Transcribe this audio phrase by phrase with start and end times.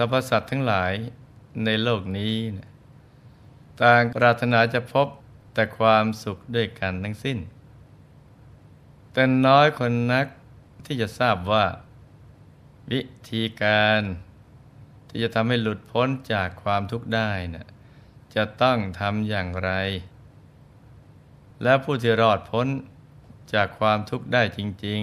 [0.00, 0.92] สรรพสัตว์ทั้งหลาย
[1.64, 2.68] ในโลกนี้นะ
[3.82, 5.06] ต่างปรารถนาจะพบ
[5.54, 7.38] แต่ความสุขด้วยกันทั้งสิ้น
[9.12, 10.26] แต่น้อยคนนัก
[10.84, 11.66] ที่จะทราบว่า
[12.90, 14.00] วิธีการ
[15.08, 17.66] ที่จะทำให้หลุดพ้นจากความทุกข์ได้นะ
[18.34, 19.70] จะต้องทำอย่างไร
[21.62, 22.66] และผู้ที่รอดพ้น
[23.54, 25.02] จากความทุกข์ได้จริง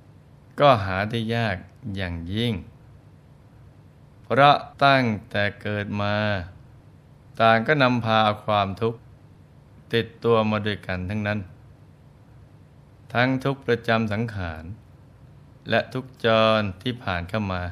[0.00, 1.56] ๆ ก็หาได้ยาก
[1.96, 2.54] อย่างยิ่ง
[4.28, 6.16] เพราะตั้งแต่เกิดมา
[7.40, 9.00] ต่างก็นำพาเอาความทุกข์
[9.94, 11.40] ติดตัวมาด้วยกันทั้งนั้น
[13.14, 14.64] ทั้งทุกประจำสังขาร
[15.70, 16.26] และทุกจ
[16.58, 17.62] รที่ผ่านเข้ามา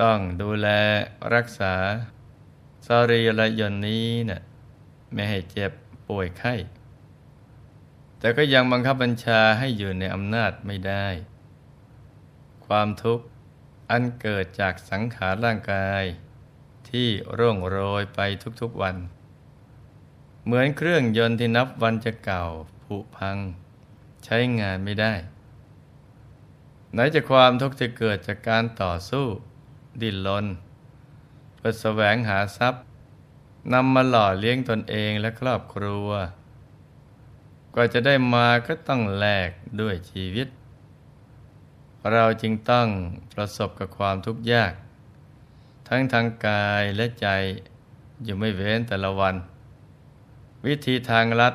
[0.00, 0.68] ต้องดูแล
[1.34, 1.74] รักษา
[2.86, 4.42] สรีระยนนี้นะ่ะ
[5.12, 5.72] ไม่ให้เจ็บ
[6.08, 6.54] ป่วยไข้
[8.18, 11.06] แต่ก็ยังบังคับบัญชาให้อยู่ในอำนาจไม่ได้
[12.66, 13.24] ความทุกข์
[13.90, 16.04] อันเกิดจากสังขารร่างกาย
[16.90, 18.20] ที่ร่วงโรยไป
[18.60, 18.96] ทุกๆวัน
[20.44, 22.44] เหมือนเครื่องยนต์ที่นับวันจะเก่า
[22.82, 23.36] ผุพัง
[24.24, 25.12] ใช้งานไม่ได้
[26.92, 29.26] ไหนจะความทุกข์ที่เกิดจากการต่อสู้
[30.00, 30.46] ดิ้นรน
[31.54, 32.84] เพื่อแสวงหาทรัพย์
[33.72, 36.08] นำมาหล่อเลี้ยงตนเองและครอบครัว
[37.74, 40.48] กว่าจะได้มาก็ต้องแลกด้วยชีวิต
[42.12, 42.88] เราจึงต้อง
[43.32, 44.72] ประสบกับความทุกข์ยาก
[45.88, 47.28] ทั้งทางกายและใจ
[48.24, 49.34] อยู่ไม่เว้นแต่ละวัน
[50.66, 51.54] วิธีทางลัด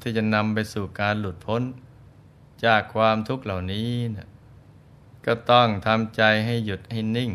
[0.00, 1.62] ที่จะนำไปสู่การหลุดพ้น
[2.64, 4.28] จากความทุกข์เหล่านี้นะ
[5.26, 7.30] ก็ต้องทำใจให้หยุดให้นิ่ง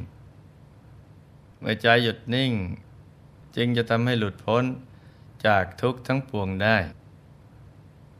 [1.60, 2.52] เมื่อใจหยุดนิ่ง
[3.56, 4.64] จึงจะทำให้หลุดพ้น
[5.46, 6.78] จากทุกข์ทั้งปวงได้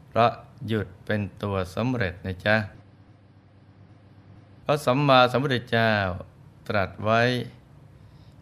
[0.08, 0.30] เพราะ
[0.68, 2.56] หยุดเป็นตัวสำเร็จนะจ๊ะ
[4.66, 5.94] พระสัมมาสัมพุทธเจ้า
[6.68, 7.22] ตรัสไว้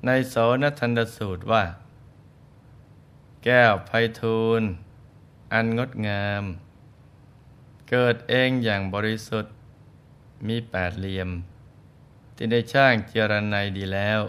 [0.06, 1.64] ในโสนทันดสูตรว่า
[3.44, 3.90] แก้วไพ
[4.20, 4.62] ทูล
[5.52, 6.44] อันงดงาม
[7.90, 9.54] เกิดเองอย่างบริสุทธิ์
[10.46, 11.30] มีแปดเหลี่ยม
[12.36, 14.20] ที่ได้ช่างเจรไนดีแล้ว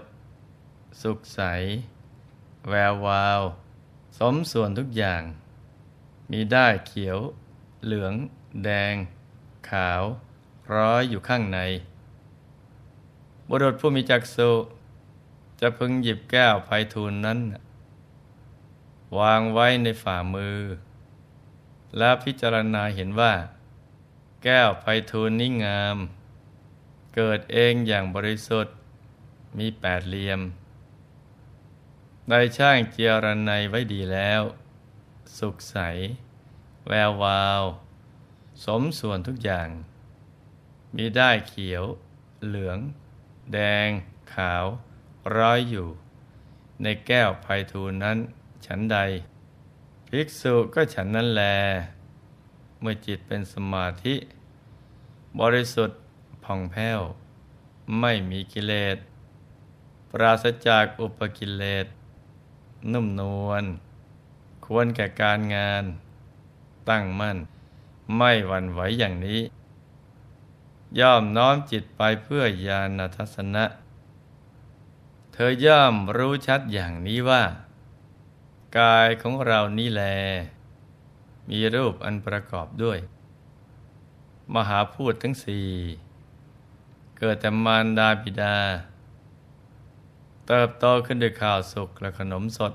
[1.02, 1.42] สุขใส
[2.70, 3.42] แวววาว
[4.18, 5.24] สมส่วนทุกอย่าง
[6.32, 7.20] มีได้เขียว
[7.86, 8.14] เหลือง
[8.64, 8.96] แดง
[9.70, 10.04] ขาว
[10.72, 11.60] ร้อยอยู่ข้างใน
[13.50, 14.52] บุรุษผู้มีจักษุ
[15.62, 17.40] จะพึงหยิบแก้วไพทูลนั้น
[19.20, 20.60] วางไว้ในฝ่ามือ
[21.98, 23.34] และพิจารณาเห็นว่า
[24.44, 25.98] แก้วไพทูลนี้งาม
[27.16, 28.76] เกิดเองอย่างบริสุทธิ์
[29.58, 30.42] มีแปดเหลี่ยม
[32.30, 34.42] ได้ช่างเจียรนัยไว้ดีแล้ว
[35.38, 35.78] สุขใส
[36.88, 37.64] แวววาว
[38.66, 39.70] สมส่วนทุกอย่าง
[40.96, 41.84] มีได้เขียว
[42.48, 42.80] เหลือง
[43.54, 43.90] แดง
[44.34, 44.66] ขาว
[45.38, 45.88] ร้อยอยู่
[46.82, 48.18] ในแก้วไพทูลนั้น
[48.66, 48.98] ฉันใด
[50.08, 51.44] ภิกษุก็ฉันนั้นแล
[52.80, 54.16] เมื่อจิตเป็นสมาธิ
[55.40, 56.00] บริสุทธิ์
[56.44, 57.00] ผ่องแผ้ว
[58.00, 58.98] ไม่มีกิเลส
[60.12, 61.86] ปราศจากอุปกิเลส
[62.92, 63.64] นุ่มนวล
[64.66, 65.84] ควรแก่การงาน
[66.90, 67.38] ตั้งมั่น
[68.18, 69.42] ไม่หวั่นไหวอย่างนี้
[71.00, 73.66] ย่อมน้อมจิตไปเพื่อญาณทัศนะ
[75.34, 77.44] เธอย่อมรู้ชัดอย่างนี้ว่า
[78.80, 80.04] กายของเรานี่แล
[81.50, 83.00] มีรูปอันประกอบด้วย
[84.54, 85.68] มหาพูดทั้งสี่
[87.18, 88.58] เกิดแต่มารดาบิดา
[90.48, 92.74] เติบโตขึ้นด้วยข้าวสุกและขนมสด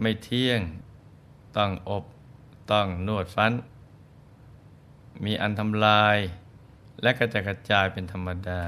[0.00, 0.60] ไม่เที่ยง
[1.56, 2.04] ต้องอบ
[2.70, 3.52] ต้องนวดฟัน
[5.24, 6.18] มีอันทำลาย
[7.02, 8.62] และกระจกระจายเป็นธรรมดา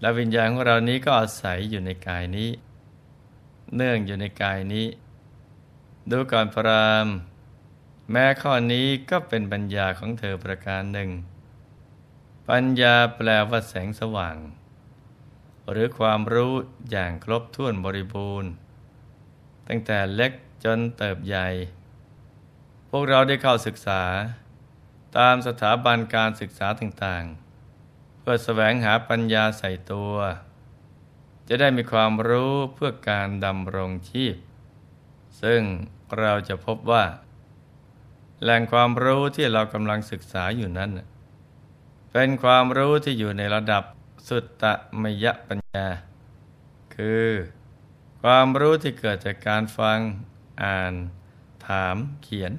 [0.00, 2.50] และวิญญาณของเรานี้ก็อาศัยอยู่ในกายนี้
[3.74, 4.86] เนื่องอยู่ในกายนี้
[6.10, 7.06] ดูก่อนพราม
[8.10, 11.10] แม้ข้อนี้ก็เป็นปัญญาของเธอประการหนึ่ง
[12.48, 14.36] ปัญญาแปลว่าแสงสว่าง
[15.70, 16.54] หรือความรู้
[16.90, 18.50] อย่างครบถ้วนบริบูรณ์
[19.68, 20.32] ตั้งแต่เล็ก
[20.64, 21.48] จนเติบใหญ่
[22.90, 24.02] พวกเราได้เข้าศึกษา
[25.18, 30.14] ตามสถาบันการศึกษาต่างๆ เพื่อแสวงหาปัญญาใส่ตัว
[31.48, 34.36] จะได้มีความรู้เพื่อการดำรงชีพ
[35.42, 35.60] ซึ่ง
[36.18, 37.04] เราจะพบว่า
[38.42, 40.90] แหล่งความรู้ที่เรากำลังศึกษาอยู่นั้น
[42.12, 43.84] เป็นความรู้ที่อยู่ในระดับ
[44.28, 44.64] สุตต
[45.02, 45.86] มยปัญญา
[46.96, 47.28] คือ
[48.22, 49.98] ความรู้ที่เกิดจากการฟัง
[50.62, 50.94] อ่าน
[51.66, 52.52] ถาม เขียน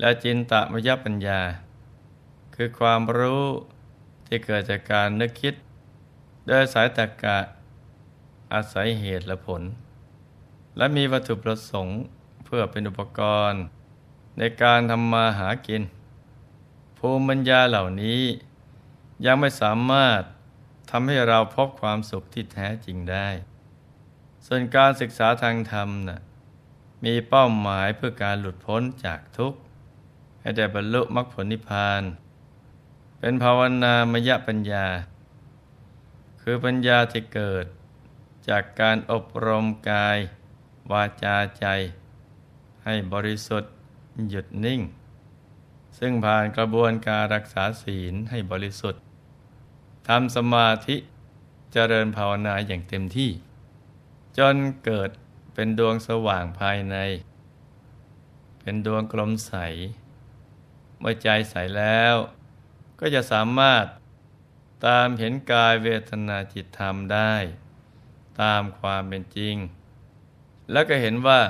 [0.00, 1.40] และจินตมยปัญญา
[2.54, 3.44] คือความรู้
[4.26, 5.54] ที่เกิดจากการนึกคิด
[6.46, 7.38] โดยสายตรกะ
[8.52, 9.62] อาศัยเหตุและผล
[10.76, 12.00] และมีวัตถุประสงค์
[12.44, 13.20] เพื่อเป็นอุปก
[13.50, 13.62] รณ์
[14.38, 15.82] ในการทำมาหากิน
[16.98, 18.22] ภูมิปัญญาเหล่านี้
[19.26, 20.22] ยังไม่สามารถ
[20.90, 23.28] ทำให้เราพบความสุขที่แท้จริงได้
[24.46, 26.20] ส่วนการศึกษาทางธรรมนะ่ะ
[27.04, 29.58] มีเป้าหมายเพื่อการหลุดพ้นจากทุกข์
[30.44, 32.02] ให้ได้บรรลุมรรคผลนิพพาน
[33.18, 34.86] เป็นภาวนามยปัญญา
[36.42, 37.64] คือปัญญาที่เกิด
[38.48, 40.18] จากการอบรมกาย
[40.92, 41.66] วาจาใจ
[42.84, 43.72] ให้บริสุทธิ์
[44.28, 44.80] หยุดนิ่ง
[45.98, 49.02] ซึ่งผ่านกระบวนการรักษาศีลให้บริสุทธิ์
[50.08, 50.96] ทำสมาธิ
[51.72, 53.30] เจริญภาวนาอย่างเต็มที่
[54.38, 55.10] จนเกิด
[55.54, 56.96] เป็นดวงสว่างภายใน
[58.60, 59.54] เป็นดวงกลมใส
[61.06, 62.14] มื่อใจใสแล้ว
[63.00, 63.84] ก็จะสามารถ
[64.86, 67.34] ตามเห็นกายเวทนาจิตธรรมได้
[68.42, 69.56] ตามความเป็นจริง
[70.72, 71.40] แล้วก็เห็นว่า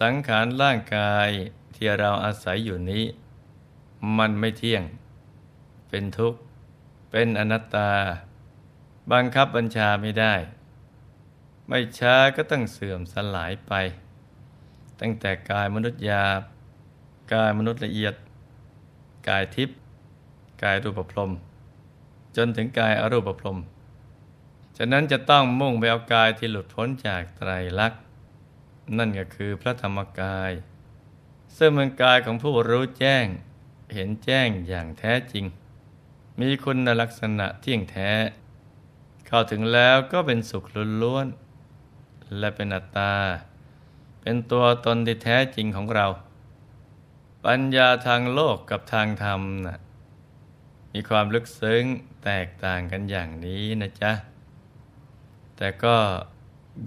[0.00, 1.28] สังขารร่างกาย
[1.74, 3.04] ที่เราอาศัยอยู่นี้
[4.18, 4.82] มันไม่เที่ยง
[5.88, 6.40] เป็นทุกข์
[7.10, 7.92] เป็นอนัตตา
[9.12, 10.34] บังคับบัญชาไม่ได้
[11.68, 13.72] ไม่ช้าก็ต้องเสื่อมสลายไป
[15.00, 16.42] ตั้งแต่กายมนุษย์หยาบ
[17.32, 18.14] กายมนุษย์ละเอียด
[19.28, 19.76] กายทิพย์
[20.62, 21.32] กายรูปพรม
[22.36, 23.58] จนถึงกายอรูปพรม
[24.76, 28.00] ฉะนั้นจะต้องมุ่งไปเอากายที่หลุดพ้นจากไตรลักษณ์
[28.98, 30.52] นั่นก็คือพระธรรมกาย
[31.56, 33.26] ซึ่งเป็นกายของผู้รู้แจ้ง
[33.94, 35.44] เห็นแจ้งอย่างแท้จริง
[36.40, 38.10] มีคุณลักษณะเที่ยงแท้
[39.26, 40.64] เข้าถึงแล้วก็เป็นสุข
[41.02, 41.26] ล้วน
[42.38, 43.14] และเป็นอัตตา
[44.20, 46.06] เป็นตัวตนที่แท้จริงของเรา
[47.46, 49.78] ปัญญาทางโลกกับทางธรรมนะ
[50.92, 51.82] มีความลึกซึ้ง
[52.24, 54.12] แตกต่างกันอย่างนี้นะจ๊ะ
[55.56, 55.96] แต่ก็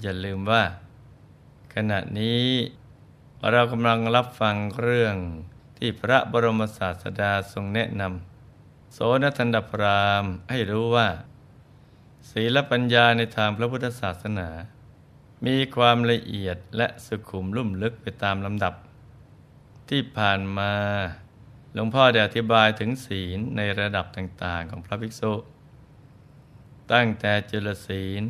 [0.01, 0.63] อย่าลืมว่า
[1.75, 2.43] ขณะนี้
[3.51, 5.15] เรากำลังรับฟังเรื่อง
[5.77, 11.07] ที่พระบรมศาสดาทรงแนะนำโสนทันดพรามให้รู้ว่า
[12.29, 14.49] ศีลปัญญาในทางพระพุทธศาสนา
[15.45, 18.73] มีความละเอียดและสุขุมลุ่มลึกไปตามลำดับ
[19.89, 20.73] ที่ผ่านมา
[21.73, 25.33] หลวงพ่อได้อธิบายถึงศีลในระดับต่าง ๆ ของพระภิกษุ
[26.91, 28.23] ตั้งแต่จุลศีล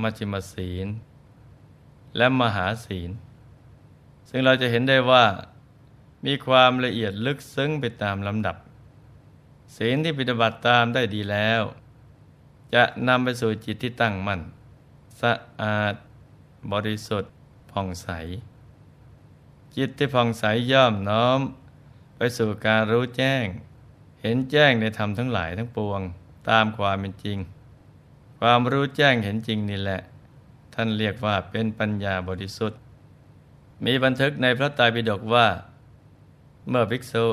[0.00, 0.86] มัชฌิมศีล
[2.16, 3.10] และมหาศีล
[4.28, 5.24] ซึ่งเราจะเห็นได้ว่า
[6.26, 8.56] มีความละเอียดลึกซึ้งไปตามลำดับ
[9.76, 11.62] ศีลที่ปฏิบัติตามได้ดีแล้ว
[12.74, 14.40] จะนำไปสู่จิตที่ตั้งมั่น
[15.20, 15.94] สะอาด
[16.72, 17.32] บริสุทธิ์
[17.70, 18.08] ผ่องใส
[19.76, 21.40] จิตที่ผ่องใสย่อมน้อม
[22.16, 23.44] ไปสู่การรู้แจ้ง
[24.20, 26.00] เห็นแจ้งในธรรมทั้งหลายทั้งปวง
[26.50, 27.38] ตามความเป็นจริง
[28.38, 30.00] ความรู้แจ้งเห็นจริงนี่แหละ
[30.74, 32.80] ท่านเรียกว่าเป็นปัญญาบริสุทธิ์
[33.84, 35.48] มีบันทึกในพระไตรปิฎกว่า
[36.68, 37.26] เมื่อภิกษุ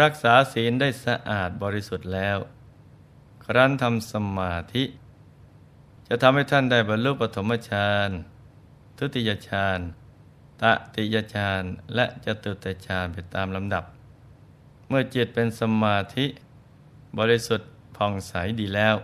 [0.00, 2.38] รักษาศีลได้สะอาดบริสุทธิ์แล้ว
[3.44, 4.84] ครั้นทำสมาธิ
[6.08, 8.10] จะทำให้ท่านได้บรรลุปฐมฌาน
[8.98, 9.80] ทุติยฌาน
[10.62, 11.62] ตติยฌาน
[11.94, 13.84] และจตุตฌานไปตามลำดับ
[14.88, 16.26] เมื่อจิตเป็นสมาธิ
[17.18, 18.96] บริสุทธิ์ผ่องใสดีแล้ว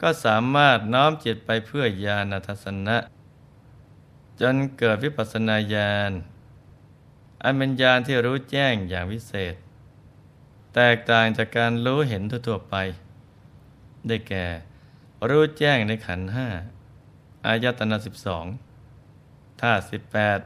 [0.00, 2.96] ก็สามารถน้อมจิตไปเพื่อญาณทัศนะ
[4.40, 6.12] จนเกิดวิปัสสนาญาณ
[7.42, 9.54] อันเป็นญาณที่รู้แจ้งอย่างวิเศษ
[10.74, 12.74] แตกต่างจากการรู้เห็นทั่วไป
[14.06, 14.46] ได้แก่
[15.28, 16.48] รู้แจ้งในขันห้า
[17.46, 18.44] อายตนะสิบสอง
[19.60, 20.38] ธาตุสิบแปด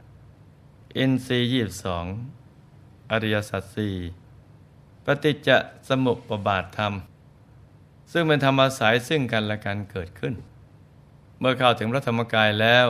[0.97, 2.05] อินทรีย์ยี่สอง
[3.11, 3.95] อริยสัจสี่
[5.05, 5.49] ปฏิจจ
[5.87, 6.93] สมุปบาทธรรม
[8.11, 10.33] ซึ่งเป็นธรรมอาศัยซึ่งกันและกันเกิดขึ้น
[11.39, 12.87] เมื่อเข้าถึงพระธรรมกายแล้ว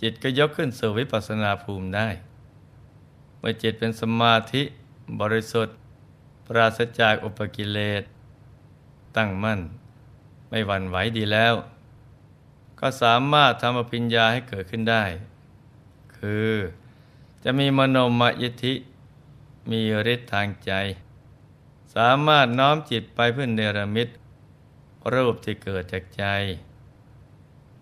[0.00, 2.08] จิตก็ยกขึ้นสู่วิปัสสนาภูมิได้
[3.38, 4.62] เมื่อจิตเป็นสมาธิ
[5.20, 5.76] บริสุทธิ์
[6.46, 8.02] ปราศจากอุปกิเลส
[9.16, 9.60] ตั้งมั่น
[10.48, 11.54] ไม่หวั่นไหวดีแล้ว
[12.84, 15.04] ก็สามารถทำอภิญญาให้เกิดขึ้นได้
[16.16, 16.54] คือ
[17.44, 18.74] จะมีมโนมยิทธิ
[19.70, 19.80] มี
[20.12, 20.72] ฤทธิ์ทางใจ
[21.94, 24.08] สามารถน้อมจิตไปเพื่อเนรมิต
[25.12, 26.24] รูปที่เกิดจากใจ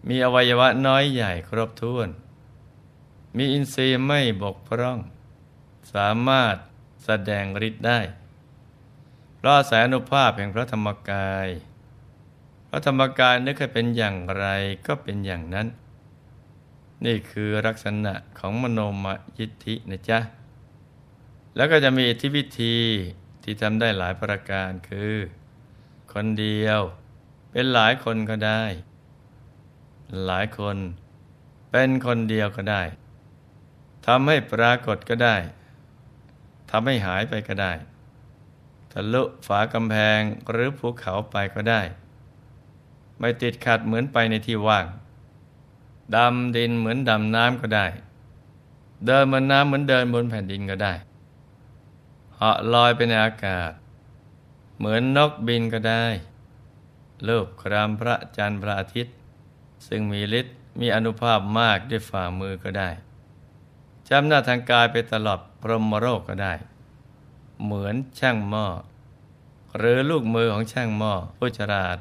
[0.08, 2.08] มีอวัยวะน้อยใหญ่ครบถ้วน
[3.36, 4.98] มีอินทรีย์ไม่บกพร่อง
[5.94, 6.56] สามารถ
[7.04, 8.00] แสดงฤทธิ์ได้
[9.36, 11.48] เพราะแสนุภาพแห่งพระธรรมกาย
[12.72, 14.46] พระธรรมกายนึกให้เป็นอย่างไร
[14.86, 15.66] ก็เป็นอย่างนั้น
[17.04, 19.06] นี่คือลักษณะของมโนม
[19.38, 20.18] ยิทธินะจ๊ะ
[21.56, 22.76] แล้วก็จะมีอิทธิวิธี
[23.42, 25.14] ที่ทำได้หลายประการคือ
[26.12, 26.80] คนเดียว
[27.50, 28.62] เป็นหลายคนก็ได้
[30.26, 30.76] หลายคน
[31.70, 32.82] เป็นคนเดียวก็ได้
[34.06, 35.36] ทำให้ปรากฏก็ได้
[36.70, 37.72] ทำให้หายไปก็ได้
[38.92, 41.82] ทะลุฝากำแพงหรือภูเขาไปก็ได้
[43.20, 44.86] ไม่ติดขัดเหมือนไปในที่ว่าง
[46.16, 47.86] ดำดินเหมือนดำน้ำก็ได้
[49.06, 50.94] เดินบนน้ำเหมือนเดินบนแผ่นดินก็ได้
[52.34, 53.72] เหาะลอยไปในอากาศ
[54.78, 56.04] เหมือนนกบินก็ได้
[57.28, 59.14] ลูบครามพระจันทร์พระอาทิตย์
[59.86, 62.90] ซึ่งมีฤทธิ์มีอนุภาพมากด้วยฝ่ามือก็ได้
[64.08, 66.54] จำหน้าทางกายไปตลอดพรหมโรคก็ได้
[67.64, 68.66] เหมือนช่างหม้อ
[69.78, 71.98] หรือลูกมือของช่างหม้อผู้ฉลาด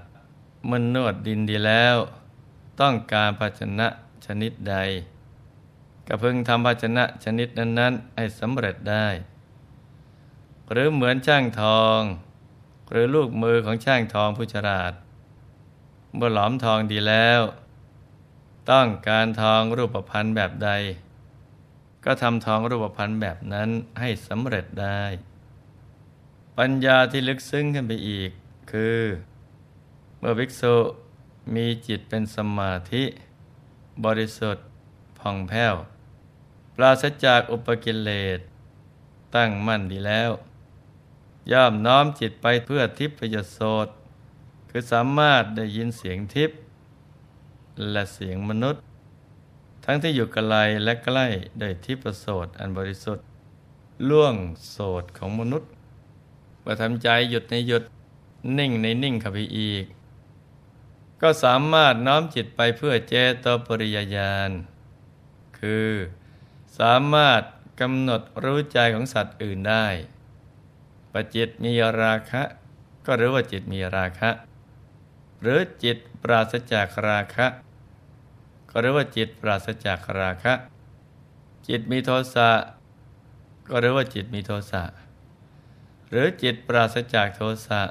[0.69, 1.97] มันนวดดินดีแล้ว
[2.81, 3.87] ต้องการภาชนะ
[4.25, 4.75] ชนิดใด
[6.07, 9.07] ก็พึงทำภาชนะชนิดนั้น ๆ ให้สำเร็จได้
[10.71, 12.01] หรือเหมือนช่างทอง
[12.89, 14.93] หรือลูกมือของช่างทองผู้ฉลาด
[16.15, 17.41] เมื่อหลอมทองดีแล้ว
[18.71, 20.69] ต้องการทองรูปพันธ์แบบใด
[22.05, 25.01] ก็ทำทองรูปพันธ์แบบนั้นให้สำเร็จได้
[26.57, 28.31] ปัญญาที่ลึกซึ้งขึ้นไปอีก
[28.71, 28.99] คือ
[30.19, 30.75] เมื่อภิกษุ
[31.55, 33.03] มีจิตเป็นสมาธิ
[34.05, 34.65] บริสุทธิ์
[35.19, 35.75] ผ่องแผ้ว
[36.75, 38.39] ปราศจากอุปกิเลส
[39.35, 40.31] ตั้งมั่นดีแล้ว
[41.51, 43.87] ย่อมน้อมจิตไปเพื่อทิพยโสต
[44.69, 46.57] คือสามารถได้ยินเสียงทิพย์
[47.91, 48.81] และเสียงมนุษย์
[49.85, 51.27] ทั้งที่อยู่ไกลและใกล้
[51.59, 53.25] ได้ที่ประโสดอันบริสุทธิ์
[54.09, 54.35] ล่วง
[54.69, 55.69] โสดของมนุษย์
[56.61, 57.83] เมื่อทำใจหยุดในหยุด
[58.57, 59.85] นิ่งในนิ่งขับอีก
[61.21, 64.51] ก็สามารถน้อมจิตไปเพื่อเจโตปริยญาณ
[65.59, 65.91] คือ
[66.79, 67.41] สามารถ
[67.81, 69.87] กำหนดรู้ใจของสัตว์อื่นได้
[71.13, 71.71] ปจิตมี
[72.01, 72.41] ราคะ
[73.05, 74.29] ก็รู้ว่าจิตมีราคะ
[75.41, 77.47] หรือจิตปราศจากราคะ
[78.69, 80.53] ก็รู้ว่าจิตปราศจากราคะ
[81.67, 82.49] จิตมีโทสะ
[83.69, 84.83] ก็รู้ว่าจิตมีโทสะ
[86.09, 87.81] หรือจิตปราศจากโทสะ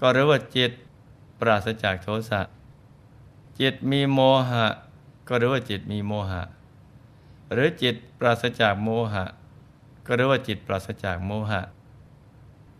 [0.00, 0.72] ก็รู้ว่าจิต
[1.40, 2.40] ปราศจากโทสะ
[3.60, 4.20] จิตมีโม
[4.50, 4.66] หะ
[5.28, 6.42] ก็รู้ว่าจิตมีโมหะ
[7.52, 9.24] หรือจิตปราศจากโมหะ
[10.06, 11.62] ก็รู้ว่าจิตปราศจากโมหะ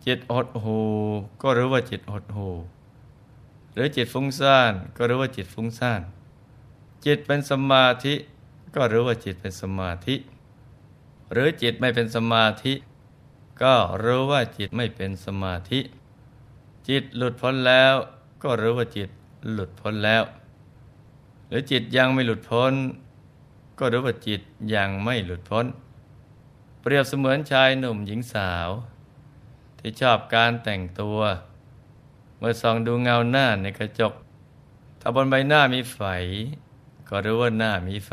[0.05, 0.79] จิตหดหู
[1.41, 2.49] ก็รู้ว่าจิตหดหู
[3.73, 6.01] หรือจิตฟุ้งซ่านก็รู้ว่าจิตฟุ้งซ่าน
[7.05, 8.13] จิตเป็นสมาธิ
[8.75, 10.15] ก็รู้ว่าจิตเป็นสมาธิ
[11.31, 12.73] หรือจิตไม่เป็นสมาธิ
[13.63, 15.79] ก็รู้ว่าจิตไม่เป็นสมาธิ
[16.87, 17.95] จิตหลุดพ้นแล้ว
[18.43, 19.09] ก็รู้ว่าจิต
[19.51, 20.23] หลุดพ้นแล้ว
[21.47, 22.73] หรือจิตยังไม่หลุดพ้น
[23.79, 24.41] ก็รู้ว่าจิต
[24.75, 25.65] ยังไม่หลุดพ้น
[26.81, 28.69] เปรียบเสมือนชายหนุ่มหญิงสาว
[29.79, 31.19] ที่ชอบการแต่งตัว
[32.37, 34.13] เมื่อส่องดูเงาหน้าในกระจก
[34.99, 35.99] ถ้าบนใบหน้ามีไฝ
[37.09, 38.11] ก็รู้ว่าหน้ามีไฝ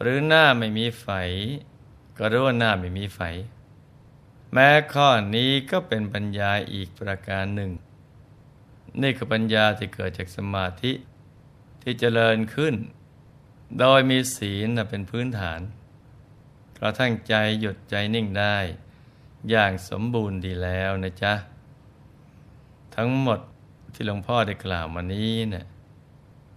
[0.00, 1.06] หรือหน้าไม่มีไฝ
[2.18, 3.20] ก็รู้ว่าหน้าไม่มีไฝ
[4.52, 7.70] แม้ข้อนี้ก็เป็นปัญญาอีกประการหนึ่ง
[9.02, 10.92] นี่คือปัญญาที่เกิดจากสมาธิ
[11.82, 12.74] ที่เจริญขึ้น
[13.78, 15.60] โดยมีศีลเป็นพื้นฐาน
[16.78, 18.56] กระทั่งใจหยุดใจนิ่งได้
[19.50, 21.34] อย่างสมบูรณ์ดีแล้วนะจ๊ะ
[22.94, 23.40] ทั้งหมด
[23.94, 25.66] ที่หลวงพ่อได้กล่าวมานี้เนะี่ย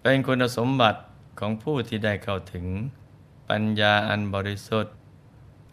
[0.01, 1.01] เป็นคุณสมบัติ
[1.39, 2.65] ของผู้ที่ได้เข้าถึง
[3.50, 4.94] ปัญญาอันบริสุทธิ์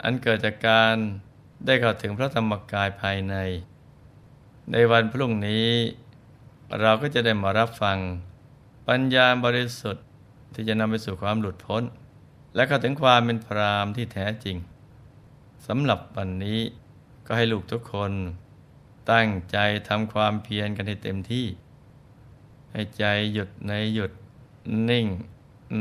[0.03, 0.95] อันเกิดจากการ
[1.65, 3.35] ได้เข้าถึงพระธรรมกายภายใน
[4.71, 5.69] ในวันพรุ่งนี้
[6.81, 7.97] เราก็จะได้มารับฟัง
[8.87, 10.05] ปัญญาบริสุทธิ์
[10.53, 11.83] ที่จะนำไปสู่ความหลุดพ้น
[12.55, 14.57] และเข้าถึงความเป็นพรามที่แท้จริง
[15.67, 16.59] สำหรับวันนี้
[17.25, 18.11] ก็ให้ลูกทุกคน
[19.11, 19.57] ตั้งใจ
[19.89, 21.45] ทำความเพียรกันให้เต็มที่
[22.71, 24.11] ให้ใจหยุดในหยุด
[24.89, 25.07] นิ่ง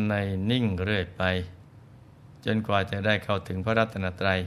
[0.08, 0.14] ใน
[0.50, 1.22] นิ่งเรื่อยไป
[2.44, 4.40] จนกว่าจะได้เข้าถึงพระรัตนตรัย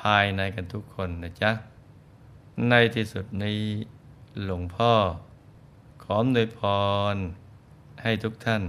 [0.00, 1.50] ภายในกันทุกคนนะจ๊ะ
[2.68, 3.60] ในที่สุดนี้
[4.44, 4.92] หลวงพ่อ
[6.02, 6.60] ขอมโดยพ
[7.14, 7.16] ร
[8.02, 8.62] ให้ทุกท่าน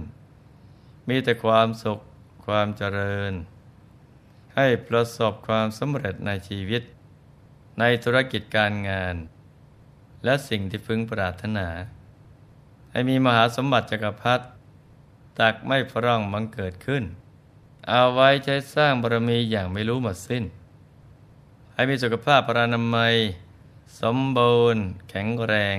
[1.08, 1.98] มีแต่ความสุข
[2.44, 3.32] ความเจริญ
[4.56, 6.82] ให้ประสบความสำเร็จในชีวิต
[7.78, 9.14] ในธุรกิจการงาน
[10.24, 11.68] และสิ่งที่พึงปรารถนา
[12.92, 14.44] ให้มีมหาสมบัติจักรพรรดิ
[15.40, 17.04] ตักไม่พร่องมังเกิดขึ้น
[17.88, 20.44] เอาไว้ใช้สร้างบารมีอย่างไม่รู้หมดสิ้น
[21.74, 23.14] ให้มีสุขภาพพรานามัย
[24.00, 25.78] สมบูรณ์ แข็งแรง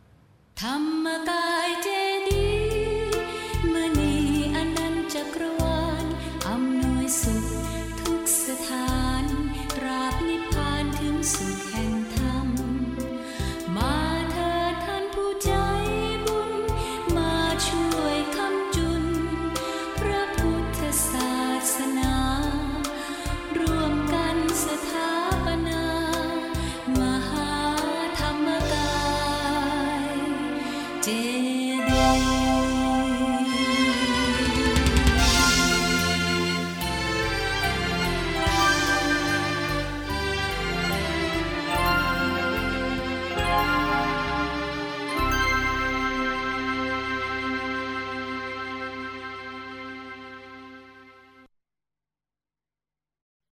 [0.61, 2.00] ธรรมกายเจ